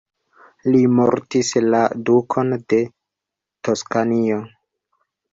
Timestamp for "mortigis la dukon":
0.99-2.49